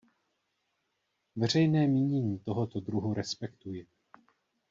[1.35, 3.87] Veřejné mínění tohoto druhu respektuji.